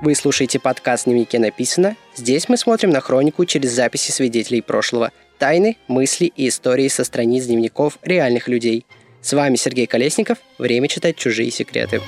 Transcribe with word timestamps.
Вы 0.00 0.14
слушаете 0.14 0.60
подкаст 0.60 1.06
«Дневнике 1.06 1.40
написано». 1.40 1.96
Здесь 2.14 2.48
мы 2.48 2.56
смотрим 2.56 2.90
на 2.90 3.00
хронику 3.00 3.44
через 3.44 3.72
записи 3.72 4.12
свидетелей 4.12 4.62
прошлого, 4.62 5.10
тайны, 5.38 5.76
мысли 5.88 6.26
и 6.36 6.46
истории 6.46 6.86
со 6.86 7.02
страниц 7.02 7.46
дневников 7.46 7.98
реальных 8.02 8.46
людей. 8.46 8.86
С 9.20 9.32
вами 9.32 9.56
Сергей 9.56 9.88
Колесников. 9.88 10.38
Время 10.56 10.86
читать 10.86 11.16
чужие 11.16 11.50
секреты. 11.50 12.00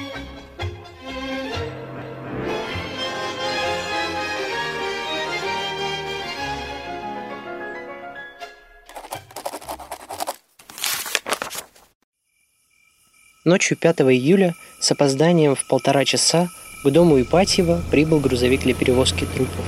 Ночью 13.44 13.76
5 13.76 14.02
июля 14.02 14.54
с 14.80 14.92
опозданием 14.92 15.56
в 15.56 15.66
полтора 15.66 16.04
часа 16.04 16.48
к 16.82 16.90
дому 16.90 17.20
Ипатьева 17.20 17.80
прибыл 17.90 18.20
грузовик 18.20 18.62
для 18.62 18.74
перевозки 18.74 19.26
трупов. 19.26 19.64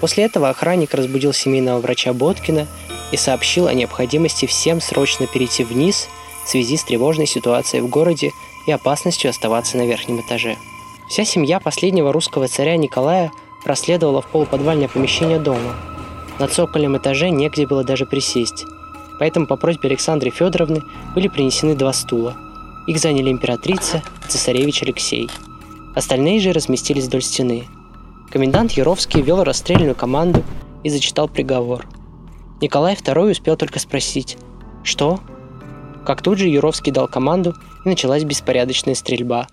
После 0.00 0.24
этого 0.24 0.48
охранник 0.48 0.94
разбудил 0.94 1.32
семейного 1.32 1.80
врача 1.80 2.12
Боткина 2.12 2.66
и 3.12 3.16
сообщил 3.16 3.66
о 3.66 3.74
необходимости 3.74 4.46
всем 4.46 4.80
срочно 4.80 5.26
перейти 5.26 5.64
вниз 5.64 6.08
в 6.44 6.48
связи 6.48 6.76
с 6.76 6.84
тревожной 6.84 7.26
ситуацией 7.26 7.82
в 7.82 7.88
городе 7.88 8.32
и 8.66 8.72
опасностью 8.72 9.30
оставаться 9.30 9.76
на 9.76 9.86
верхнем 9.86 10.20
этаже. 10.20 10.56
Вся 11.08 11.24
семья 11.24 11.60
последнего 11.60 12.12
русского 12.12 12.48
царя 12.48 12.76
Николая 12.76 13.30
проследовала 13.62 14.20
в 14.20 14.26
полуподвальное 14.26 14.88
помещение 14.88 15.38
дома. 15.38 15.76
На 16.38 16.48
цокольном 16.48 16.96
этаже 16.98 17.30
негде 17.30 17.66
было 17.66 17.84
даже 17.84 18.06
присесть, 18.06 18.64
поэтому 19.18 19.46
по 19.46 19.56
просьбе 19.56 19.88
Александры 19.88 20.30
Федоровны 20.30 20.82
были 21.14 21.28
принесены 21.28 21.74
два 21.74 21.92
стула– 21.92 22.36
их 22.86 22.98
заняли 22.98 23.30
императрица 23.30 24.02
цесаревич 24.28 24.82
Алексей. 24.82 25.30
Остальные 25.94 26.40
же 26.40 26.52
разместились 26.52 27.04
вдоль 27.04 27.22
стены. 27.22 27.64
Комендант 28.30 28.72
Яровский 28.72 29.22
вел 29.22 29.44
расстрельную 29.44 29.94
команду 29.94 30.42
и 30.82 30.90
зачитал 30.90 31.28
приговор. 31.28 31.86
Николай 32.60 32.94
II 32.94 33.30
успел 33.30 33.56
только 33.56 33.78
спросить 33.78 34.36
«Что?». 34.82 35.20
Как 36.04 36.20
тут 36.20 36.38
же 36.38 36.48
Юровский 36.48 36.92
дал 36.92 37.08
команду, 37.08 37.54
и 37.84 37.88
началась 37.88 38.24
беспорядочная 38.24 38.94
стрельба. 38.94 39.46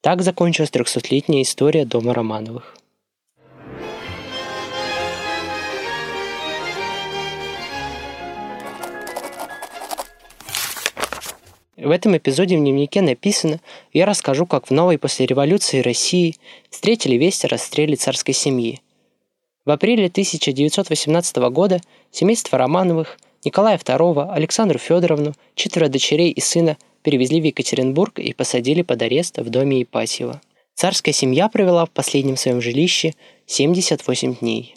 Так 0.00 0.22
закончилась 0.22 0.70
трехсотлетняя 0.70 1.42
история 1.42 1.84
дома 1.84 2.14
Романовых. 2.14 2.77
В 11.78 11.92
этом 11.92 12.16
эпизоде 12.16 12.56
в 12.56 12.60
дневнике 12.60 13.02
написано, 13.02 13.60
я 13.92 14.04
расскажу, 14.04 14.46
как 14.46 14.66
в 14.66 14.72
новой 14.72 14.98
после 14.98 15.26
революции 15.26 15.78
России 15.78 16.34
встретили 16.70 17.14
весть 17.14 17.44
о 17.44 17.48
расстреле 17.48 17.94
царской 17.94 18.34
семьи. 18.34 18.80
В 19.64 19.70
апреле 19.70 20.06
1918 20.06 21.36
года 21.52 21.80
семейство 22.10 22.58
Романовых, 22.58 23.16
Николая 23.44 23.78
II, 23.78 24.28
Александру 24.32 24.80
Федоровну, 24.80 25.34
четверо 25.54 25.88
дочерей 25.88 26.32
и 26.32 26.40
сына 26.40 26.76
перевезли 27.02 27.40
в 27.40 27.44
Екатеринбург 27.44 28.18
и 28.18 28.32
посадили 28.32 28.82
под 28.82 29.00
арест 29.00 29.38
в 29.38 29.48
доме 29.48 29.84
Ипатьева. 29.84 30.40
Царская 30.74 31.14
семья 31.14 31.48
провела 31.48 31.86
в 31.86 31.90
последнем 31.90 32.36
своем 32.36 32.60
жилище 32.60 33.14
78 33.46 34.38
дней. 34.40 34.74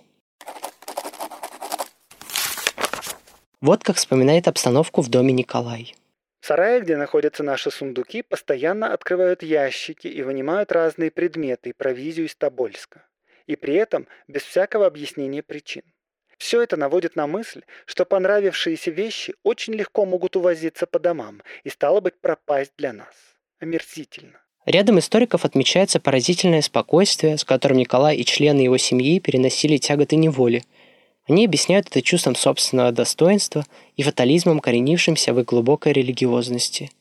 Вот 3.59 3.83
как 3.83 3.97
вспоминает 3.97 4.47
обстановку 4.47 5.01
в 5.01 5.09
доме 5.09 5.33
Николай. 5.33 5.95
В 6.41 6.47
сарае, 6.47 6.81
где 6.81 6.97
находятся 6.97 7.43
наши 7.43 7.69
сундуки, 7.69 8.23
постоянно 8.23 8.93
открывают 8.93 9.43
ящики 9.43 10.07
и 10.07 10.23
вынимают 10.23 10.71
разные 10.71 11.11
предметы 11.11 11.69
и 11.69 11.73
провизию 11.73 12.25
из 12.25 12.35
Тобольска. 12.35 13.05
И 13.45 13.55
при 13.55 13.75
этом 13.75 14.07
без 14.27 14.41
всякого 14.41 14.87
объяснения 14.87 15.43
причин. 15.43 15.83
Все 16.39 16.63
это 16.63 16.77
наводит 16.77 17.15
на 17.15 17.27
мысль, 17.27 17.61
что 17.85 18.05
понравившиеся 18.05 18.89
вещи 18.89 19.35
очень 19.43 19.73
легко 19.73 20.03
могут 20.05 20.35
увозиться 20.35 20.87
по 20.87 20.97
домам 20.97 21.43
и, 21.63 21.69
стало 21.69 22.01
быть, 22.01 22.19
пропасть 22.19 22.73
для 22.75 22.91
нас. 22.91 23.13
Омерзительно. 23.59 24.41
Рядом 24.65 24.97
историков 24.97 25.45
отмечается 25.45 25.99
поразительное 25.99 26.63
спокойствие, 26.63 27.37
с 27.37 27.45
которым 27.45 27.77
Николай 27.77 28.15
и 28.15 28.25
члены 28.25 28.61
его 28.61 28.77
семьи 28.77 29.19
переносили 29.19 29.77
тяготы 29.77 30.15
неволи– 30.15 30.63
они 31.31 31.45
объясняют 31.45 31.87
это 31.87 32.01
чувством 32.01 32.35
собственного 32.35 32.91
достоинства 32.91 33.65
и 33.95 34.03
фатализмом, 34.03 34.59
коренившимся 34.59 35.33
в 35.33 35.39
их 35.39 35.45
глубокой 35.45 35.93
религиозности. 35.93 36.91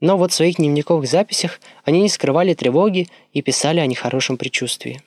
Но 0.00 0.18
вот 0.18 0.32
в 0.32 0.34
своих 0.34 0.56
дневниковых 0.56 1.08
записях 1.08 1.60
они 1.84 2.02
не 2.02 2.08
скрывали 2.08 2.54
тревоги 2.54 3.08
и 3.32 3.42
писали 3.42 3.80
о 3.80 3.86
нехорошем 3.86 4.36
предчувствии. 4.36 5.00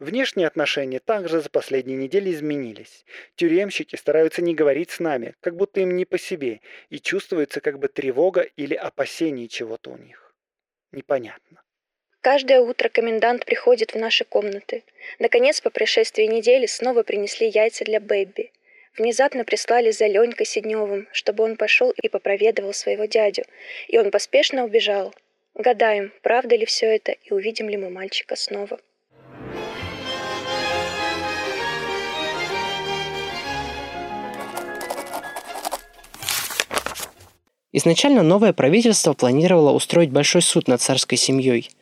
Внешние 0.00 0.46
отношения 0.46 0.98
также 0.98 1.40
за 1.40 1.48
последние 1.48 1.96
недели 1.96 2.32
изменились. 2.32 3.04
Тюремщики 3.36 3.96
стараются 3.96 4.42
не 4.42 4.54
говорить 4.54 4.90
с 4.90 4.98
нами, 4.98 5.34
как 5.40 5.56
будто 5.56 5.80
им 5.80 5.96
не 5.96 6.04
по 6.04 6.18
себе, 6.18 6.60
и 6.90 6.98
чувствуется 6.98 7.60
как 7.60 7.78
бы 7.78 7.88
тревога 7.88 8.42
или 8.42 8.74
опасение 8.74 9.48
чего-то 9.48 9.90
у 9.90 9.96
них. 9.96 10.34
Непонятно. 10.90 11.63
Каждое 12.24 12.62
утро 12.62 12.88
комендант 12.88 13.44
приходит 13.44 13.92
в 13.92 13.98
наши 13.98 14.24
комнаты. 14.24 14.82
Наконец, 15.18 15.60
по 15.60 15.68
прошествии 15.68 16.24
недели 16.24 16.64
снова 16.64 17.02
принесли 17.02 17.50
яйца 17.50 17.84
для 17.84 18.00
Бэбби. 18.00 18.50
Внезапно 18.96 19.44
прислали 19.44 19.90
за 19.90 20.06
Ленькой 20.06 20.46
Сидневым, 20.46 21.06
чтобы 21.12 21.44
он 21.44 21.58
пошел 21.58 21.90
и 21.90 22.08
попроведывал 22.08 22.72
своего 22.72 23.04
дядю. 23.04 23.44
И 23.88 23.98
он 23.98 24.10
поспешно 24.10 24.64
убежал. 24.64 25.14
Гадаем, 25.52 26.14
правда 26.22 26.56
ли 26.56 26.64
все 26.64 26.86
это, 26.86 27.12
и 27.12 27.34
увидим 27.34 27.68
ли 27.68 27.76
мы 27.76 27.90
мальчика 27.90 28.36
снова. 28.36 28.80
Изначально 37.72 38.22
новое 38.22 38.54
правительство 38.54 39.12
планировало 39.12 39.72
устроить 39.72 40.10
большой 40.10 40.40
суд 40.40 40.68
над 40.68 40.80
царской 40.80 41.18
семьей– 41.18 41.68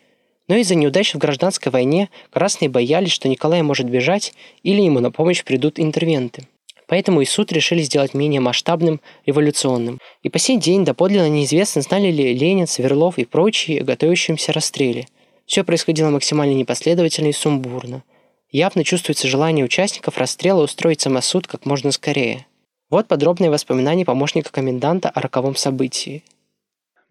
но 0.48 0.56
из-за 0.56 0.75
неудач 0.75 1.14
в 1.14 1.19
гражданской 1.19 1.70
войне 1.70 2.10
красные 2.30 2.69
боялись, 2.69 3.12
что 3.12 3.28
Николай 3.28 3.62
может 3.62 3.88
бежать 3.88 4.32
или 4.62 4.80
ему 4.80 5.00
на 5.00 5.10
помощь 5.10 5.44
придут 5.44 5.78
интервенты. 5.78 6.47
Поэтому 6.88 7.20
и 7.20 7.25
суд 7.25 7.53
решили 7.53 7.80
сделать 7.82 8.12
менее 8.12 8.41
масштабным, 8.41 9.00
революционным. 9.25 9.98
И 10.22 10.28
по 10.28 10.38
сей 10.38 10.58
день 10.58 10.84
доподлинно 10.84 11.28
неизвестно, 11.28 11.81
знали 11.81 12.10
ли 12.10 12.34
Ленин, 12.34 12.66
Сверлов 12.66 13.19
и 13.19 13.25
прочие 13.25 13.81
о 13.81 13.84
готовящемся 13.84 14.52
расстреле. 14.52 15.06
Все 15.47 15.64
происходило 15.64 16.10
максимально 16.10 16.52
непоследовательно 16.54 17.28
и 17.28 17.32
сумбурно. 17.32 18.02
Явно 18.50 18.84
чувствуется 18.84 19.28
желание 19.28 19.64
участников 19.64 20.19
расстрела 20.19 20.62
устроить 20.62 21.00
самосуд 21.00 21.47
как 21.47 21.64
можно 21.64 21.92
скорее. 21.92 22.47
Вот 22.91 23.08
подробные 23.08 23.50
воспоминания 23.50 24.04
помощника 24.04 24.52
коменданта 24.52 25.08
о 25.08 25.22
роковом 25.22 25.56
событии. 25.56 26.22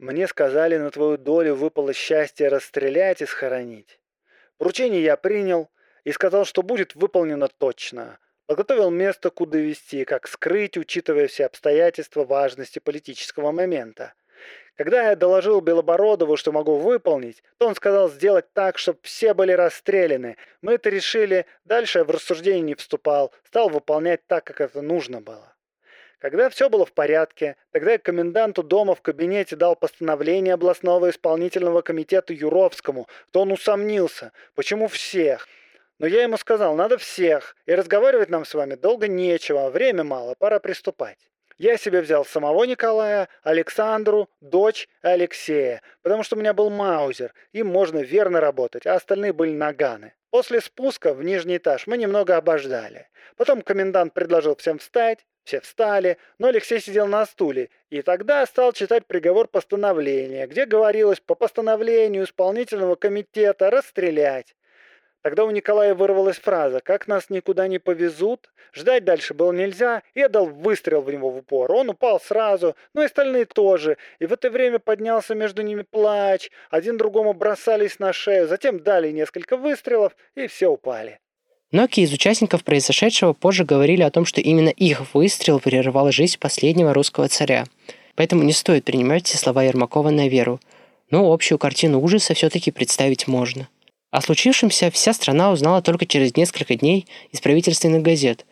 Мне 0.02 0.28
сказали, 0.28 0.78
на 0.78 0.90
твою 0.90 1.16
долю 1.20 1.54
выпало 1.54 1.94
счастье 1.94 2.48
расстрелять 2.48 3.22
и 3.22 3.28
схоронить. 3.28 4.00
Поручение 4.58 5.04
я 5.04 5.16
принял 5.16 5.70
и 6.04 6.12
сказал, 6.12 6.44
что 6.44 6.64
будет 6.64 6.96
выполнено 6.96 7.48
точно. 7.48 8.18
Подготовил 8.48 8.90
место, 8.90 9.30
куда 9.30 9.60
вести, 9.60 10.04
как 10.06 10.28
скрыть, 10.28 10.76
учитывая 10.76 11.28
все 11.28 11.46
обстоятельства 11.46 12.26
важности 12.26 12.80
политического 12.80 13.52
момента. 13.52 14.16
Когда 14.76 15.12
я 15.12 15.16
доложил 15.16 15.62
Белобородову, 15.62 16.36
что 16.36 16.52
могу 16.52 16.78
выполнить, 16.78 17.44
то 17.60 17.68
он 17.68 17.76
сказал 17.76 18.10
сделать 18.10 18.52
так, 18.54 18.80
чтобы 18.80 18.98
все 19.04 19.36
были 19.36 19.52
расстреляны. 19.52 20.36
Мы 20.64 20.74
это 20.74 20.90
решили, 20.90 21.46
дальше 21.64 22.00
я 22.00 22.06
в 22.06 22.10
рассуждение 22.10 22.62
не 22.62 22.74
вступал, 22.74 23.32
стал 23.46 23.70
выполнять 23.70 24.26
так, 24.26 24.46
как 24.46 24.62
это 24.62 24.82
нужно 24.82 25.22
было. 25.22 25.54
Когда 26.22 26.52
все 26.52 26.70
было 26.70 26.86
в 26.86 26.94
порядке, 26.94 27.56
тогда 27.72 27.94
я 27.94 27.98
коменданту 27.98 28.62
дома 28.62 28.94
в 28.94 29.02
кабинете 29.02 29.56
дал 29.56 29.76
постановление 29.76 30.54
областного 30.54 31.10
исполнительного 31.10 31.82
комитета 31.82 32.32
Юровскому, 32.32 33.08
то 33.32 33.42
он 33.42 33.52
усомнился, 33.52 34.32
почему 34.54 34.88
всех. 34.88 35.48
Но 35.98 36.06
я 36.06 36.22
ему 36.22 36.38
сказал, 36.38 36.76
надо 36.76 37.00
всех, 37.00 37.56
и 37.66 37.74
разговаривать 37.74 38.30
нам 38.30 38.46
с 38.46 38.54
вами 38.54 38.76
долго 38.76 39.08
нечего, 39.08 39.72
время 39.72 40.04
мало, 40.04 40.36
пора 40.38 40.60
приступать. 40.60 41.18
Я 41.58 41.78
себе 41.78 42.02
взял 42.02 42.24
самого 42.24 42.66
Николая, 42.66 43.28
Александру, 43.42 44.30
дочь 44.42 44.88
Алексея, 45.02 45.82
потому 46.04 46.22
что 46.22 46.36
у 46.36 46.40
меня 46.40 46.54
был 46.54 46.70
маузер, 46.70 47.34
им 47.52 47.66
можно 47.66 47.98
верно 47.98 48.40
работать, 48.42 48.86
а 48.86 48.94
остальные 48.94 49.34
были 49.34 49.54
наганы. 49.54 50.14
После 50.30 50.62
спуска 50.62 51.16
в 51.16 51.24
нижний 51.24 51.58
этаж 51.58 51.88
мы 51.88 51.98
немного 51.98 52.38
обождали. 52.38 53.10
Потом 53.38 53.64
комендант 53.64 54.14
предложил 54.14 54.56
всем 54.56 54.78
встать, 54.78 55.26
все 55.44 55.60
встали, 55.60 56.18
но 56.38 56.48
Алексей 56.48 56.80
сидел 56.80 57.08
на 57.08 57.26
стуле, 57.26 57.70
и 57.90 58.02
тогда 58.02 58.46
стал 58.46 58.74
читать 58.74 59.06
приговор 59.06 59.48
постановления, 59.48 60.48
где 60.48 60.66
говорилось 60.66 61.20
по 61.20 61.36
постановлению 61.36 62.26
исполнительного 62.26 62.96
комитета 62.96 63.70
расстрелять. 63.70 64.56
Тогда 65.22 65.46
у 65.46 65.52
Николая 65.52 65.94
вырвалась 65.94 66.40
фраза 66.40 66.80
«Как 66.80 67.08
нас 67.08 67.30
никуда 67.30 67.68
не 67.68 67.78
повезут?» 67.78 68.52
Ждать 68.74 69.04
дальше 69.04 69.34
было 69.34 69.52
нельзя, 69.52 70.02
я 70.16 70.30
дал 70.30 70.46
выстрел 70.46 71.02
в 71.02 71.12
него 71.12 71.30
в 71.30 71.38
упор. 71.38 71.72
Он 71.72 71.90
упал 71.90 72.20
сразу, 72.20 72.76
но 72.94 73.04
и 73.04 73.06
остальные 73.06 73.46
тоже. 73.46 73.98
И 74.20 74.26
в 74.26 74.34
это 74.34 74.50
время 74.50 74.80
поднялся 74.80 75.36
между 75.36 75.62
ними 75.62 75.84
плач. 75.84 76.50
Один 76.70 76.98
другому 76.98 77.34
бросались 77.34 78.00
на 78.00 78.14
шею, 78.14 78.48
затем 78.48 78.80
дали 78.80 79.12
несколько 79.12 79.58
выстрелов, 79.58 80.16
и 80.36 80.48
все 80.48 80.70
упали. 80.70 81.20
Многие 81.72 82.04
из 82.04 82.12
участников 82.12 82.66
произошедшего 82.66 83.32
позже 83.32 83.64
говорили 83.64 84.02
о 84.02 84.12
том, 84.12 84.26
что 84.26 84.42
именно 84.42 84.68
их 84.68 85.14
выстрел 85.14 85.60
прервал 85.62 86.12
жизнь 86.12 86.38
последнего 86.38 86.94
русского 86.94 87.30
царя. 87.30 87.66
Поэтому 88.16 88.44
не 88.44 88.52
стоит 88.52 88.84
принимать 88.84 89.26
все 89.26 89.38
слова 89.38 89.64
Ермакова 89.64 90.10
на 90.10 90.28
веру. 90.28 90.60
Но 91.12 91.32
общую 91.32 91.58
картину 91.58 92.02
ужаса 92.02 92.34
все-таки 92.34 92.72
представить 92.72 93.28
можно. 93.28 93.70
О 94.12 94.20
случившемся 94.20 94.92
вся 94.92 95.14
страна 95.14 95.50
узнала 95.52 95.82
только 95.82 96.06
через 96.06 96.36
несколько 96.36 96.76
дней 96.76 97.08
из 97.32 97.40
правительственных 97.40 98.02
газет. 98.02 98.46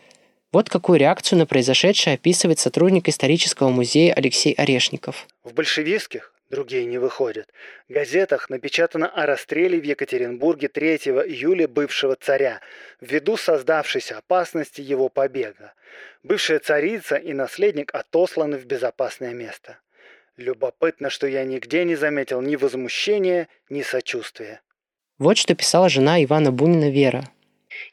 Вот 0.54 0.70
какую 0.70 0.98
реакцию 0.98 1.40
на 1.40 1.46
произошедшее 1.46 2.14
описывает 2.14 2.60
сотрудник 2.60 3.10
исторического 3.10 3.68
музея 3.68 4.14
Алексей 4.14 4.54
Орешников. 4.54 5.28
В 5.44 5.54
большевистских 5.54 6.29
другие 6.50 6.86
не 6.86 6.98
выходят. 6.98 7.50
В 7.88 7.94
газетах 7.94 8.50
напечатано 8.50 9.08
о 9.08 9.26
расстреле 9.26 9.80
в 9.80 9.84
Екатеринбурге 9.84 10.68
3 10.68 10.96
июля 11.28 11.68
бывшего 11.68 12.16
царя 12.16 12.62
ввиду 13.02 13.38
создавшейся 13.38 14.18
опасности 14.18 14.82
его 14.82 15.10
побега. 15.10 15.74
Бывшая 16.24 16.60
царица 16.60 17.16
и 17.16 17.34
наследник 17.34 17.94
отосланы 17.94 18.58
в 18.58 18.66
безопасное 18.66 19.34
место. 19.34 19.78
Любопытно, 20.38 21.10
что 21.10 21.28
я 21.28 21.44
нигде 21.44 21.84
не 21.84 21.96
заметил 21.96 22.42
ни 22.42 22.56
возмущения, 22.56 23.48
ни 23.70 23.82
сочувствия. 23.82 24.62
Вот 25.18 25.38
что 25.38 25.54
писала 25.54 25.90
жена 25.90 26.24
Ивана 26.24 26.52
Бунина 26.52 26.90
Вера. 26.90 27.24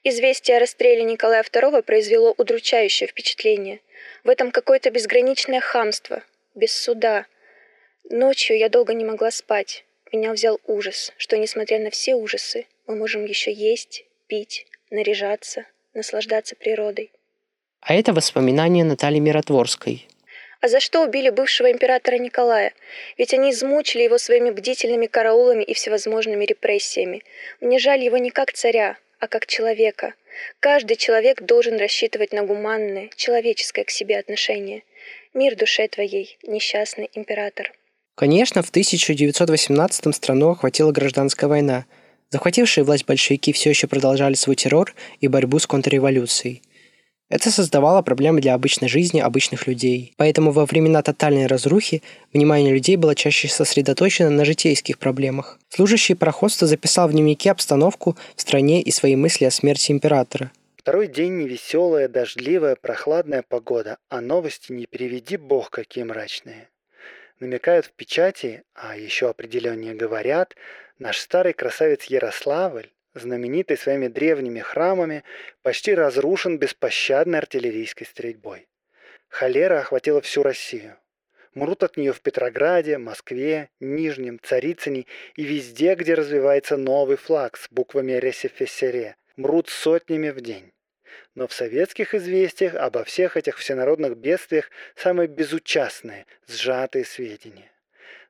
Известие 0.04 0.56
о 0.56 0.60
расстреле 0.60 1.02
Николая 1.02 1.42
II 1.42 1.82
произвело 1.82 2.34
удручающее 2.36 3.08
впечатление. 3.08 3.80
В 4.24 4.28
этом 4.28 4.50
какое-то 4.50 4.90
безграничное 4.90 5.60
хамство, 5.60 6.22
без 6.54 6.72
суда– 6.72 7.26
Ночью 8.10 8.56
я 8.56 8.68
долго 8.68 8.94
не 8.94 9.04
могла 9.04 9.32
спать. 9.32 9.84
Меня 10.12 10.32
взял 10.32 10.60
ужас, 10.64 11.12
что, 11.16 11.36
несмотря 11.36 11.80
на 11.80 11.90
все 11.90 12.14
ужасы, 12.14 12.66
мы 12.86 12.94
можем 12.94 13.24
еще 13.24 13.52
есть, 13.52 14.04
пить, 14.28 14.66
наряжаться, 14.90 15.66
наслаждаться 15.92 16.54
природой. 16.54 17.10
А 17.80 17.94
это 17.94 18.12
воспоминания 18.12 18.84
Натальи 18.84 19.18
Миротворской. 19.18 20.06
А 20.60 20.68
за 20.68 20.78
что 20.78 21.02
убили 21.02 21.30
бывшего 21.30 21.70
императора 21.70 22.16
Николая? 22.16 22.72
Ведь 23.18 23.34
они 23.34 23.50
измучили 23.50 24.04
его 24.04 24.18
своими 24.18 24.50
бдительными 24.50 25.06
караулами 25.06 25.64
и 25.64 25.74
всевозможными 25.74 26.44
репрессиями. 26.44 27.24
Мне 27.60 27.80
жаль 27.80 28.02
его 28.02 28.18
не 28.18 28.30
как 28.30 28.52
царя, 28.52 28.98
а 29.18 29.26
как 29.26 29.46
человека. 29.46 30.14
Каждый 30.60 30.96
человек 30.96 31.42
должен 31.42 31.76
рассчитывать 31.76 32.32
на 32.32 32.44
гуманное, 32.44 33.10
человеческое 33.16 33.84
к 33.84 33.90
себе 33.90 34.16
отношение. 34.16 34.84
Мир 35.34 35.56
душе 35.56 35.88
твоей, 35.88 36.38
несчастный 36.44 37.10
император. 37.12 37.72
Конечно, 38.16 38.62
в 38.62 38.70
1918 38.70 40.14
страну 40.14 40.48
охватила 40.48 40.90
гражданская 40.90 41.50
война. 41.50 41.84
Захватившие 42.30 42.82
власть 42.82 43.04
большевики 43.04 43.52
все 43.52 43.68
еще 43.68 43.88
продолжали 43.88 44.32
свой 44.32 44.56
террор 44.56 44.94
и 45.20 45.28
борьбу 45.28 45.58
с 45.58 45.66
контрреволюцией. 45.66 46.62
Это 47.28 47.50
создавало 47.50 48.00
проблемы 48.00 48.40
для 48.40 48.54
обычной 48.54 48.88
жизни 48.88 49.20
обычных 49.20 49.66
людей. 49.66 50.14
Поэтому 50.16 50.50
во 50.50 50.64
времена 50.64 51.02
тотальной 51.02 51.46
разрухи 51.46 52.02
внимание 52.32 52.72
людей 52.72 52.96
было 52.96 53.14
чаще 53.14 53.48
сосредоточено 53.48 54.30
на 54.30 54.46
житейских 54.46 54.98
проблемах. 54.98 55.58
Служащий 55.68 56.14
пароходства 56.14 56.66
записал 56.66 57.08
в 57.08 57.12
дневнике 57.12 57.50
обстановку 57.50 58.16
в 58.34 58.40
стране 58.40 58.80
и 58.80 58.90
свои 58.92 59.14
мысли 59.14 59.44
о 59.44 59.50
смерти 59.50 59.92
императора. 59.92 60.50
Второй 60.78 61.08
день 61.08 61.36
невеселая, 61.36 62.08
дождливая, 62.08 62.76
прохладная 62.80 63.44
погода, 63.46 63.98
а 64.08 64.22
новости 64.22 64.72
не 64.72 64.86
переведи 64.86 65.36
бог 65.36 65.68
какие 65.68 66.04
мрачные 66.04 66.68
намекают 67.40 67.86
в 67.86 67.92
печати, 67.92 68.64
а 68.74 68.96
еще 68.96 69.28
определеннее 69.28 69.94
говорят, 69.94 70.56
наш 70.98 71.18
старый 71.18 71.52
красавец 71.52 72.04
Ярославль, 72.04 72.90
знаменитый 73.14 73.76
своими 73.76 74.08
древними 74.08 74.60
храмами, 74.60 75.24
почти 75.62 75.94
разрушен 75.94 76.58
беспощадной 76.58 77.38
артиллерийской 77.38 78.06
стрельбой. 78.06 78.68
Холера 79.28 79.80
охватила 79.80 80.20
всю 80.20 80.42
Россию. 80.42 80.96
Мрут 81.54 81.82
от 81.82 81.96
нее 81.96 82.12
в 82.12 82.20
Петрограде, 82.20 82.98
Москве, 82.98 83.70
Нижнем, 83.80 84.38
Царицыне 84.42 85.06
и 85.36 85.44
везде, 85.44 85.94
где 85.94 86.14
развивается 86.14 86.76
новый 86.76 87.16
флаг 87.16 87.56
с 87.56 87.68
буквами 87.70 88.12
РСФСР. 88.12 89.16
Мрут 89.36 89.68
сотнями 89.68 90.30
в 90.30 90.40
день. 90.42 90.72
Но 91.34 91.46
в 91.46 91.52
советских 91.52 92.14
известиях 92.14 92.74
обо 92.74 93.04
всех 93.04 93.36
этих 93.36 93.58
всенародных 93.58 94.16
бедствиях 94.16 94.70
самые 94.94 95.28
безучастные, 95.28 96.26
сжатые 96.46 97.04
сведения. 97.04 97.70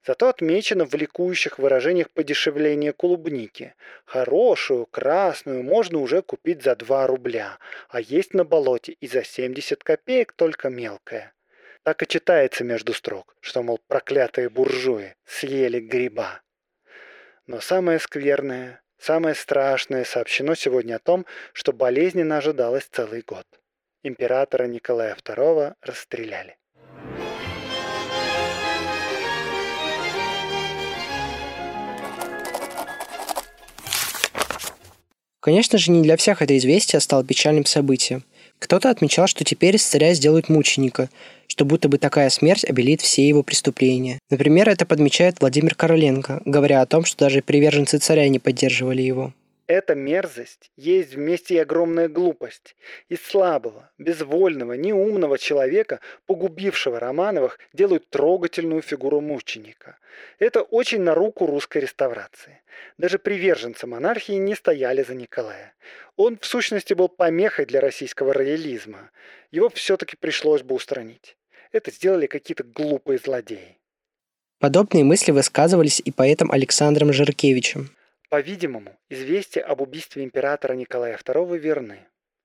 Зато 0.06 0.28
отмечено 0.28 0.86
в 0.86 0.94
ликующих 0.94 1.58
выражениях 1.58 2.10
подешевление 2.10 2.92
клубники. 2.92 3.74
Хорошую, 4.04 4.86
красную 4.86 5.64
можно 5.64 5.98
уже 5.98 6.22
купить 6.22 6.62
за 6.62 6.76
2 6.76 7.08
рубля, 7.08 7.58
а 7.88 8.00
есть 8.00 8.32
на 8.32 8.44
болоте 8.44 8.92
и 8.92 9.08
за 9.08 9.24
70 9.24 9.82
копеек 9.82 10.32
только 10.32 10.68
мелкая. 10.68 11.32
Так 11.82 12.02
и 12.02 12.06
читается 12.06 12.62
между 12.62 12.94
строк, 12.94 13.36
что, 13.40 13.62
мол, 13.62 13.80
проклятые 13.88 14.48
буржуи 14.48 15.14
съели 15.24 15.80
гриба. 15.80 16.40
Но 17.46 17.60
самое 17.60 17.98
скверное 17.98 18.80
Самое 18.98 19.34
страшное 19.34 20.04
сообщено 20.04 20.54
сегодня 20.54 20.96
о 20.96 20.98
том, 20.98 21.26
что 21.52 21.72
болезненно 21.72 22.38
ожидалось 22.38 22.88
целый 22.90 23.22
год. 23.22 23.46
Императора 24.02 24.66
Николая 24.66 25.14
II 25.14 25.75
расстреляли. 25.82 26.56
Конечно 35.40 35.78
же, 35.78 35.92
не 35.92 36.02
для 36.02 36.16
всех 36.16 36.42
это 36.42 36.56
известие 36.56 36.99
стало 37.00 37.25
печальным 37.25 37.66
событием. 37.66 38.25
Кто-то 38.58 38.90
отмечал, 38.90 39.26
что 39.26 39.44
теперь 39.44 39.76
из 39.76 39.84
царя 39.84 40.14
сделают 40.14 40.48
мученика, 40.48 41.08
что 41.46 41.64
будто 41.64 41.88
бы 41.88 41.98
такая 41.98 42.30
смерть 42.30 42.64
обелит 42.64 43.00
все 43.00 43.26
его 43.28 43.42
преступления. 43.42 44.18
Например, 44.30 44.68
это 44.68 44.86
подмечает 44.86 45.40
Владимир 45.40 45.74
Короленко, 45.74 46.42
говоря 46.44 46.80
о 46.80 46.86
том, 46.86 47.04
что 47.04 47.24
даже 47.26 47.42
приверженцы 47.42 47.98
царя 47.98 48.28
не 48.28 48.38
поддерживали 48.38 49.02
его. 49.02 49.32
Эта 49.68 49.96
мерзость 49.96 50.70
есть 50.76 51.14
вместе 51.14 51.56
и 51.56 51.58
огромная 51.58 52.08
глупость. 52.08 52.76
Из 53.08 53.20
слабого, 53.20 53.90
безвольного, 53.98 54.74
неумного 54.74 55.38
человека, 55.38 55.98
погубившего 56.26 57.00
Романовых, 57.00 57.58
делают 57.72 58.08
трогательную 58.08 58.80
фигуру 58.80 59.20
мученика. 59.20 59.99
Это 60.38 60.62
очень 60.62 61.00
на 61.00 61.14
руку 61.14 61.46
русской 61.46 61.78
реставрации. 61.78 62.62
Даже 62.96 63.18
приверженцы 63.18 63.88
монархии 63.88 64.35
не 64.35 64.54
стояли 64.54 65.02
за 65.02 65.14
Николая. 65.14 65.75
Он, 66.14 66.38
в 66.38 66.46
сущности, 66.46 66.94
был 66.94 67.08
помехой 67.08 67.66
для 67.66 67.80
российского 67.80 68.32
роялизма. 68.32 69.11
Его 69.50 69.68
все-таки 69.70 70.16
пришлось 70.16 70.62
бы 70.62 70.76
устранить. 70.76 71.37
Это 71.73 71.90
сделали 71.90 72.26
какие-то 72.26 72.62
глупые 72.62 73.18
злодеи. 73.18 73.78
Подобные 74.61 75.02
мысли 75.02 75.32
высказывались 75.32 76.00
и 76.04 76.12
поэтом 76.12 76.52
Александром 76.52 77.12
Жиркевичем. 77.12 77.90
По-видимому, 78.28 78.97
известия 79.09 79.62
об 79.62 79.80
убийстве 79.80 80.25
императора 80.25 80.75
Николая 80.75 81.16
II 81.16 81.56
верны. 81.59 82.00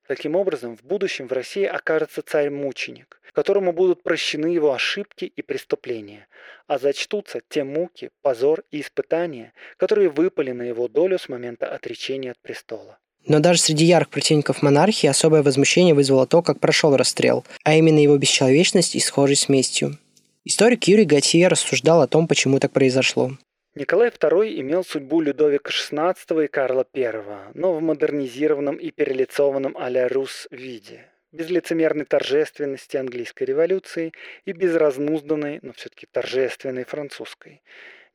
Таким 0.08 0.36
образом, 0.36 0.76
в 0.76 0.84
будущем 0.84 1.28
в 1.28 1.32
России 1.32 1.64
окажется 1.64 2.22
царь-мученик, 2.22 3.22
которому 3.34 3.72
будут 3.72 4.04
прощены 4.04 4.48
его 4.48 4.74
ошибки 4.74 5.26
и 5.26 5.42
преступления, 5.42 6.28
а 6.68 6.78
зачтутся 6.78 7.42
те 7.48 7.64
муки, 7.64 8.10
позор 8.22 8.64
и 8.72 8.82
испытания, 8.82 9.54
которые 9.78 10.10
выпали 10.10 10.52
на 10.52 10.64
его 10.64 10.88
долю 10.88 11.18
с 11.18 11.30
момента 11.30 11.74
отречения 11.74 12.32
от 12.32 12.40
престола. 12.40 13.00
Но 13.26 13.40
даже 13.40 13.60
среди 13.60 13.86
ярых 13.86 14.10
противников 14.10 14.62
монархии 14.62 15.08
особое 15.08 15.44
возмущение 15.44 15.94
вызвало 15.94 16.28
то, 16.28 16.42
как 16.42 16.60
прошел 16.60 16.96
расстрел, 16.96 17.46
а 17.64 17.76
именно 17.76 18.00
его 18.00 18.18
бесчеловечность 18.18 18.96
и 18.96 19.00
схожесть 19.00 19.44
с 19.44 19.50
местью. 19.50 19.98
Историк 20.44 20.84
Юрий 20.86 21.06
Готье 21.06 21.48
рассуждал 21.48 22.02
о 22.02 22.08
том, 22.08 22.28
почему 22.28 22.60
так 22.60 22.72
произошло. 22.72 23.32
Николай 23.74 24.10
II 24.10 24.60
имел 24.60 24.84
судьбу 24.84 25.22
Людовика 25.22 25.72
XVI 25.72 26.44
и 26.44 26.48
Карла 26.50 26.86
I, 26.94 27.52
но 27.54 27.74
в 27.74 27.82
модернизированном 27.82 28.76
и 28.76 28.92
перелицованном 28.92 29.78
а-ля 29.78 30.10
Рус 30.10 30.50
виде, 30.52 31.10
без 31.32 31.50
лицемерной 31.50 32.04
торжественности 32.04 32.98
английской 32.98 33.46
революции 33.46 34.12
и 34.44 34.52
без 34.52 34.76
разнузданной, 34.76 35.60
но 35.62 35.72
все-таки 35.72 36.06
торжественной 36.06 36.84
французской. 36.84 37.64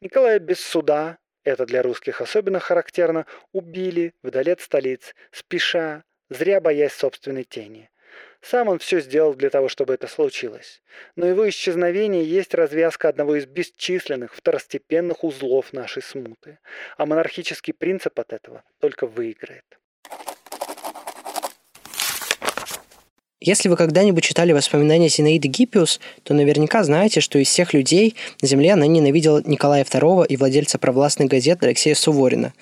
Николая 0.02 0.40
без 0.40 0.60
суда, 0.60 1.16
это 1.42 1.64
для 1.64 1.80
русских 1.80 2.20
особенно 2.20 2.60
характерно, 2.60 3.24
убили 3.52 4.12
вдали 4.22 4.50
от 4.50 4.60
столиц, 4.60 5.14
спеша, 5.30 6.04
зря 6.28 6.60
боясь 6.60 6.92
собственной 6.92 7.44
тени. 7.44 7.88
Сам 8.48 8.68
он 8.68 8.78
все 8.78 9.00
сделал 9.00 9.34
для 9.34 9.50
того, 9.50 9.68
чтобы 9.68 9.94
это 9.94 10.06
случилось. 10.06 10.80
Но 11.16 11.26
его 11.26 11.48
исчезновение 11.48 12.24
есть 12.24 12.54
развязка 12.54 13.08
одного 13.08 13.34
из 13.34 13.46
бесчисленных 13.46 14.34
второстепенных 14.34 15.24
узлов 15.24 15.72
нашей 15.72 16.02
смуты. 16.02 16.58
А 16.96 17.06
монархический 17.06 17.74
принцип 17.74 18.20
от 18.20 18.32
этого 18.32 18.62
только 18.78 19.08
выиграет. 19.08 19.64
Если 23.40 23.68
вы 23.68 23.76
когда-нибудь 23.76 24.22
читали 24.22 24.52
воспоминания 24.52 25.08
Зинаиды 25.08 25.48
Гиппиус, 25.48 26.00
то 26.22 26.32
наверняка 26.32 26.84
знаете, 26.84 27.20
что 27.20 27.38
из 27.38 27.48
всех 27.48 27.74
людей 27.74 28.14
на 28.42 28.48
Земле 28.48 28.74
она 28.74 28.86
ненавидела 28.86 29.42
Николая 29.44 29.82
II 29.82 30.24
и 30.26 30.36
владельца 30.36 30.78
провластной 30.78 31.26
газеты 31.26 31.66
Алексея 31.66 31.96
Суворина. 31.96 32.54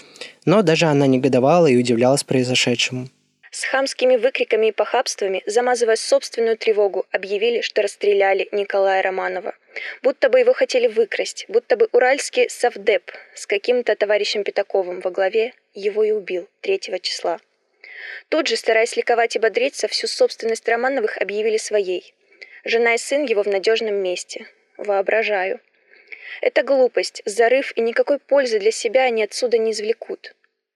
Но 0.46 0.62
даже 0.62 0.86
она 0.86 1.06
негодовала 1.06 1.66
и 1.66 1.76
удивлялась 1.76 2.24
произошедшему. 2.24 3.08
С 3.54 3.62
хамскими 3.66 4.16
выкриками 4.16 4.66
и 4.66 4.73
похабствами, 4.73 5.44
замазывая 5.46 5.94
собственную 5.94 6.58
тревогу, 6.58 7.06
объявили, 7.12 7.61
что 7.61 7.82
расстреляли 7.82 8.49
Николая 8.50 9.00
Романова. 9.00 9.54
Будто 10.02 10.28
бы 10.28 10.40
его 10.40 10.52
хотели 10.52 10.88
выкрасть, 10.88 11.44
будто 11.46 11.76
бы 11.76 11.88
уральский 11.92 12.50
совдеп 12.50 13.12
с 13.32 13.46
каким-то 13.46 13.94
товарищем 13.94 14.42
Пятаковым 14.42 14.99
во 14.99 15.12
главе 15.12 15.54
его 15.73 16.02
и 16.02 16.11
убил 16.11 16.49
3 16.62 16.80
числа. 17.00 17.38
Тут 18.28 18.49
же, 18.49 18.56
стараясь 18.56 18.96
ликовать 18.96 19.37
и 19.37 19.38
бодриться, 19.38 19.87
всю 19.87 20.08
собственность 20.08 20.68
Романовых 20.68 21.16
объявили 21.18 21.58
своей. 21.58 22.12
Жена 22.64 22.94
и 22.94 22.99
сын 22.99 23.25
его 23.25 23.44
в 23.44 23.46
надежном 23.46 23.94
месте. 23.94 24.49
Воображаю. 24.78 25.61
Это 26.40 26.64
глупость, 26.64 27.23
зарыв, 27.25 27.73
и 27.76 27.82
никакой 27.82 28.18
пользы 28.18 28.58
для 28.58 28.73
себя 28.73 29.04
они 29.04 29.23
отсюда 29.23 29.58
не 29.58 29.70
извлекут. 29.70 30.34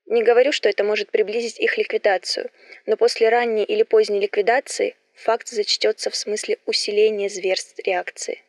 Не 0.08 0.22
говорю, 0.22 0.52
что 0.52 0.70
это 0.70 0.84
может 0.84 1.10
приблизить 1.10 1.60
их 1.60 1.76
ликвидацию, 1.76 2.50
но 2.86 2.96
после 2.96 3.28
ранней 3.28 3.64
или 3.64 3.82
поздней 3.82 4.20
ликвидации 4.20 4.96
факт 5.14 5.48
зачтется 5.48 6.08
в 6.08 6.16
смысле 6.16 6.56
усиления 6.64 7.28
зверств 7.28 7.78
реакции. 7.84 8.40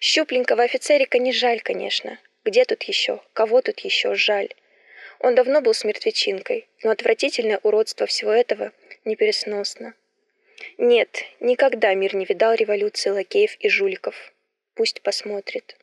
Щупленького 0.00 0.62
офицерика 0.62 1.18
не 1.18 1.32
жаль, 1.32 1.60
конечно. 1.62 2.18
Где 2.44 2.66
тут 2.66 2.82
еще? 2.82 3.22
Кого 3.32 3.62
тут 3.62 3.80
еще 3.80 4.14
жаль? 4.14 4.50
Он 5.20 5.34
давно 5.34 5.62
был 5.62 5.72
с 5.72 5.84
но 6.82 6.90
отвратительное 6.90 7.60
уродство 7.62 8.06
всего 8.06 8.32
этого 8.32 8.72
непересносно. 9.06 9.94
Нет, 10.76 11.24
никогда 11.40 11.94
мир 11.94 12.14
не 12.14 12.26
видал 12.26 12.52
революции 12.52 13.08
лакеев 13.08 13.56
и 13.60 13.70
жуликов. 13.70 14.34
Пусть 14.74 15.00
посмотрит. 15.00 15.76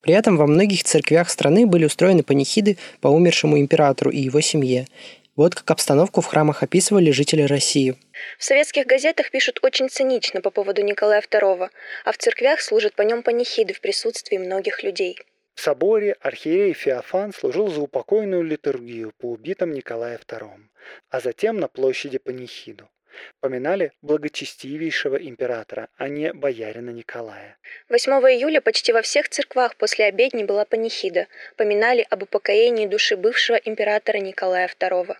При 0.00 0.14
этом 0.14 0.36
во 0.36 0.46
многих 0.46 0.84
церквях 0.84 1.28
страны 1.28 1.66
были 1.66 1.84
устроены 1.84 2.22
панихиды 2.22 2.78
по 3.00 3.08
умершему 3.08 3.58
императору 3.58 4.10
и 4.10 4.18
его 4.18 4.40
семье. 4.40 4.86
Вот 5.34 5.54
как 5.54 5.70
обстановку 5.70 6.20
в 6.20 6.26
храмах 6.26 6.62
описывали 6.62 7.10
жители 7.10 7.42
России. 7.42 7.96
В 8.38 8.44
советских 8.44 8.86
газетах 8.86 9.30
пишут 9.30 9.60
очень 9.62 9.88
цинично 9.88 10.40
по 10.40 10.50
поводу 10.50 10.82
Николая 10.82 11.20
II, 11.20 11.70
а 12.04 12.12
в 12.12 12.18
церквях 12.18 12.60
служат 12.60 12.94
по 12.94 13.02
нем 13.02 13.22
панихиды 13.22 13.72
в 13.72 13.80
присутствии 13.80 14.36
многих 14.36 14.82
людей. 14.82 15.18
В 15.54 15.60
соборе 15.60 16.16
архиерей 16.20 16.72
Феофан 16.72 17.32
служил 17.32 17.68
за 17.68 17.80
упокойную 17.80 18.42
литургию 18.42 19.12
по 19.18 19.26
убитым 19.32 19.72
Николая 19.72 20.18
II, 20.18 20.50
а 21.10 21.20
затем 21.20 21.58
на 21.58 21.66
площади 21.68 22.18
панихиду. 22.18 22.88
Поминали 23.40 23.92
благочестивейшего 24.02 25.16
императора, 25.16 25.88
а 25.96 26.08
не 26.08 26.32
боярина 26.32 26.90
Николая. 26.90 27.56
8 27.88 28.12
июля 28.12 28.60
почти 28.60 28.92
во 28.92 29.02
всех 29.02 29.28
церквах 29.28 29.76
после 29.76 30.06
обедни 30.06 30.44
была 30.44 30.64
панихида. 30.64 31.26
Поминали 31.56 32.06
об 32.10 32.22
упокоении 32.22 32.86
души 32.86 33.16
бывшего 33.16 33.56
императора 33.56 34.18
Николая 34.18 34.68
II. 34.68 35.16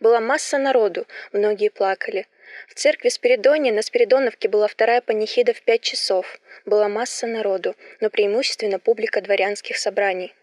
Была 0.00 0.20
масса 0.20 0.58
народу, 0.58 1.06
многие 1.32 1.68
плакали. 1.68 2.26
В 2.68 2.74
церкви 2.74 3.08
Спиридония 3.08 3.72
на 3.72 3.82
Спиридоновке 3.82 4.48
была 4.48 4.68
вторая 4.68 5.00
панихида 5.00 5.52
в 5.54 5.62
пять 5.62 5.82
часов. 5.82 6.38
Была 6.64 6.88
масса 6.88 7.26
народу, 7.26 7.74
но 8.00 8.10
преимущественно 8.10 8.78
публика 8.78 9.20
дворянских 9.20 9.76
собраний. 9.76 10.34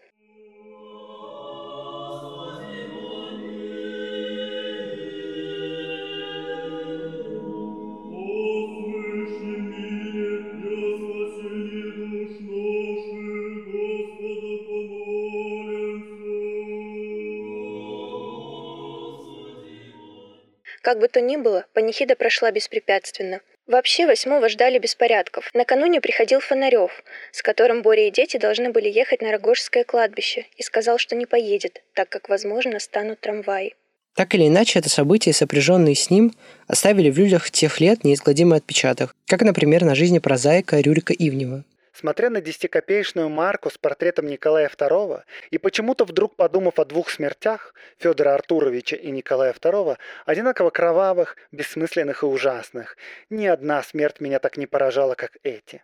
Как 20.82 20.98
бы 20.98 21.06
то 21.06 21.20
ни 21.20 21.36
было, 21.36 21.64
панихида 21.74 22.16
прошла 22.16 22.50
беспрепятственно. 22.50 23.40
Вообще, 23.68 24.04
восьмого 24.04 24.48
ждали 24.48 24.78
беспорядков. 24.78 25.48
Накануне 25.54 26.00
приходил 26.00 26.40
Фонарев, 26.40 27.04
с 27.30 27.40
которым 27.40 27.82
Боря 27.82 28.08
и 28.08 28.10
дети 28.10 28.36
должны 28.36 28.70
были 28.70 28.88
ехать 28.88 29.22
на 29.22 29.30
Рогожское 29.30 29.84
кладбище, 29.84 30.46
и 30.56 30.62
сказал, 30.64 30.98
что 30.98 31.14
не 31.14 31.26
поедет, 31.26 31.82
так 31.94 32.08
как, 32.08 32.28
возможно, 32.28 32.80
станут 32.80 33.20
трамваи. 33.20 33.74
Так 34.16 34.34
или 34.34 34.48
иначе, 34.48 34.80
это 34.80 34.88
события, 34.88 35.32
сопряженные 35.32 35.94
с 35.94 36.10
ним, 36.10 36.34
оставили 36.66 37.10
в 37.10 37.16
людях 37.16 37.52
тех 37.52 37.80
лет 37.80 38.02
неизгладимый 38.02 38.58
отпечаток, 38.58 39.14
как, 39.28 39.42
например, 39.42 39.84
на 39.84 39.94
жизни 39.94 40.18
прозаика 40.18 40.80
Рюрика 40.80 41.14
Ивнева. 41.14 41.64
Смотря 41.92 42.30
на 42.30 42.40
десятикопеечную 42.40 43.28
марку 43.28 43.68
с 43.68 43.76
портретом 43.76 44.26
Николая 44.26 44.70
II 44.70 45.22
и 45.50 45.58
почему-то 45.58 46.06
вдруг 46.06 46.36
подумав 46.36 46.78
о 46.78 46.86
двух 46.86 47.10
смертях, 47.10 47.74
Федора 47.98 48.34
Артуровича 48.34 48.96
и 48.96 49.10
Николая 49.10 49.52
II, 49.52 49.98
одинаково 50.24 50.70
кровавых, 50.70 51.36
бессмысленных 51.52 52.22
и 52.22 52.26
ужасных, 52.26 52.96
ни 53.28 53.46
одна 53.46 53.82
смерть 53.82 54.20
меня 54.20 54.38
так 54.38 54.56
не 54.56 54.66
поражала, 54.66 55.14
как 55.14 55.36
эти. 55.42 55.82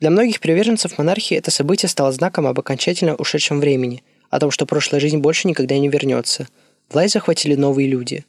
Для 0.00 0.10
многих 0.10 0.40
приверженцев 0.40 0.98
монархии 0.98 1.38
это 1.38 1.52
событие 1.52 1.88
стало 1.88 2.10
знаком 2.10 2.48
об 2.48 2.58
окончательно 2.58 3.14
ушедшем 3.14 3.60
времени, 3.60 4.02
о 4.30 4.40
том, 4.40 4.50
что 4.50 4.66
прошлая 4.66 5.00
жизнь 5.00 5.18
больше 5.18 5.46
никогда 5.46 5.78
не 5.78 5.88
вернется– 5.88 6.48
Власть 6.92 7.14
захватили 7.14 7.54
новые 7.54 7.88
люди. 7.88 8.26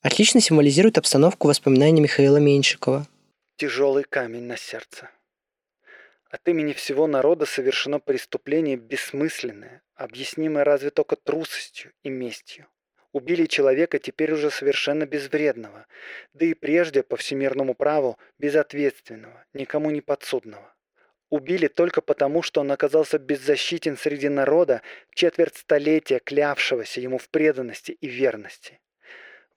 Отлично 0.00 0.40
символизирует 0.40 0.96
обстановку 0.96 1.48
воспоминаний 1.48 2.00
Михаила 2.00 2.36
Меньшикова. 2.36 3.08
Тяжелый 3.56 4.04
камень 4.04 4.44
на 4.44 4.56
сердце. 4.56 5.10
От 6.30 6.46
имени 6.46 6.72
всего 6.72 7.08
народа 7.08 7.46
совершено 7.46 7.98
преступление 7.98 8.76
бессмысленное, 8.76 9.82
объяснимое 9.96 10.62
разве 10.62 10.90
только 10.90 11.16
трусостью 11.16 11.90
и 12.04 12.10
местью. 12.10 12.68
Убили 13.10 13.46
человека 13.46 13.98
теперь 13.98 14.32
уже 14.32 14.52
совершенно 14.52 15.04
безвредного, 15.04 15.86
да 16.32 16.46
и 16.46 16.54
прежде 16.54 17.02
по 17.02 17.16
всемирному 17.16 17.74
праву 17.74 18.18
безответственного, 18.38 19.44
никому 19.52 19.90
не 19.90 20.00
подсудного. 20.00 20.73
Убили 21.34 21.66
только 21.66 22.00
потому, 22.00 22.42
что 22.42 22.60
он 22.60 22.70
оказался 22.70 23.18
беззащитен 23.18 23.96
среди 23.96 24.28
народа, 24.28 24.82
четверть 25.16 25.56
столетия 25.56 26.20
клявшегося 26.20 27.00
ему 27.00 27.18
в 27.18 27.28
преданности 27.28 27.90
и 27.90 28.06
верности. 28.06 28.78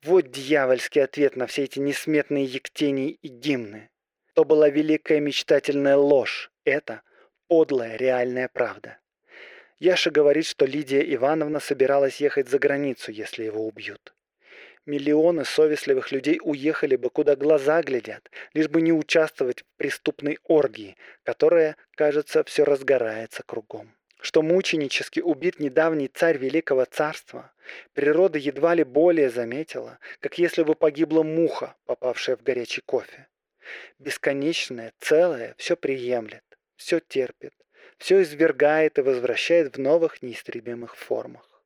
Вот 0.01 0.31
дьявольский 0.31 1.03
ответ 1.03 1.35
на 1.35 1.45
все 1.45 1.65
эти 1.65 1.77
несметные 1.77 2.45
ектении 2.45 3.11
и 3.11 3.27
гимны. 3.27 3.91
То 4.33 4.43
была 4.43 4.69
великая 4.69 5.19
мечтательная 5.19 5.97
ложь, 5.97 6.51
это 6.65 7.03
подлая 7.47 7.95
реальная 7.95 8.49
правда. 8.51 8.97
Яша 9.77 10.09
говорит, 10.09 10.47
что 10.47 10.65
Лидия 10.65 11.13
Ивановна 11.13 11.59
собиралась 11.59 12.19
ехать 12.19 12.49
за 12.49 12.57
границу, 12.57 13.11
если 13.11 13.43
его 13.43 13.67
убьют. 13.67 14.15
Миллионы 14.87 15.43
совестливых 15.43 16.13
людей 16.13 16.39
уехали 16.41 16.95
бы, 16.95 17.09
куда 17.09 17.35
глаза 17.35 17.83
глядят, 17.83 18.31
лишь 18.53 18.69
бы 18.69 18.81
не 18.81 18.93
участвовать 18.93 19.63
в 19.63 19.65
преступной 19.75 20.39
оргии, 20.45 20.95
которая, 21.23 21.75
кажется, 21.95 22.45
все 22.45 22.63
разгорается 22.63 23.43
кругом. 23.45 23.93
Что 24.21 24.41
мученически 24.41 25.19
убит 25.19 25.59
недавний 25.59 26.07
царь 26.07 26.37
Великого 26.37 26.85
Царства, 26.85 27.51
природа 27.91 28.39
едва 28.39 28.75
ли 28.75 28.85
более 28.85 29.29
заметила, 29.29 29.99
как 30.21 30.37
если 30.37 30.63
бы 30.63 30.73
погибла 30.73 31.21
муха, 31.21 31.75
попавшая 31.85 32.37
в 32.37 32.43
горячий 32.43 32.79
кофе. 32.79 33.27
Бесконечное, 33.99 34.93
целое 34.99 35.53
все 35.57 35.75
приемлет, 35.75 36.45
все 36.77 37.01
терпит, 37.01 37.53
все 37.97 38.21
извергает 38.21 38.99
и 38.99 39.01
возвращает 39.01 39.75
в 39.75 39.79
новых 39.81 40.21
неистребимых 40.21 40.95
формах. 40.95 41.56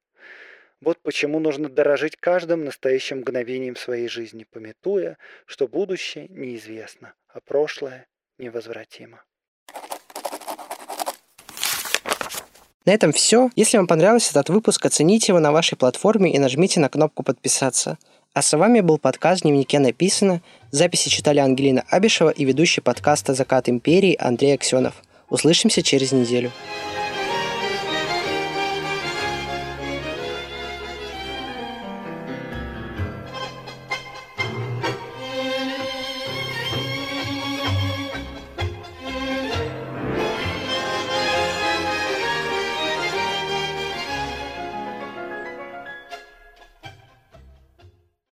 Вот 0.81 0.97
почему 1.03 1.39
нужно 1.39 1.69
дорожить 1.69 2.15
каждым 2.19 2.65
настоящим 2.65 3.19
мгновением 3.19 3.75
своей 3.75 4.07
жизни, 4.07 4.47
пометуя, 4.49 5.17
что 5.45 5.67
будущее 5.67 6.27
неизвестно, 6.29 7.13
а 7.27 7.39
прошлое 7.39 8.07
невозвратимо. 8.39 9.23
На 12.83 12.93
этом 12.93 13.11
все. 13.11 13.51
Если 13.55 13.77
вам 13.77 13.85
понравился 13.85 14.31
этот 14.31 14.49
выпуск, 14.49 14.83
оцените 14.83 15.33
его 15.33 15.39
на 15.39 15.51
вашей 15.51 15.77
платформе 15.77 16.33
и 16.33 16.39
нажмите 16.39 16.79
на 16.79 16.89
кнопку 16.89 17.21
«Подписаться». 17.21 17.99
А 18.33 18.41
с 18.41 18.57
вами 18.57 18.79
был 18.79 18.97
подкаст 18.97 19.43
«Дневнике 19.43 19.77
написано». 19.77 20.41
Записи 20.71 21.09
читали 21.09 21.37
Ангелина 21.39 21.85
Абишева 21.89 22.31
и 22.31 22.43
ведущий 22.43 22.81
подкаста 22.81 23.35
«Закат 23.35 23.69
империи» 23.69 24.17
Андрей 24.19 24.55
Аксенов. 24.55 24.95
Услышимся 25.29 25.83
через 25.83 26.11
неделю. 26.11 26.51